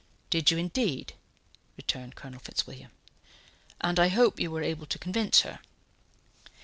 "Did 0.31 0.49
you 0.49 0.57
indeed?" 0.57 1.13
returned 1.77 2.15
Colonel 2.15 2.39
Fitzwilliam. 2.39 2.89
"And 3.81 3.99
I 3.99 4.07
hope 4.07 4.39
you 4.39 4.49
were 4.49 4.63
able 4.63 4.87
to 4.87 4.97
convince 4.97 5.41
her." 5.41 5.59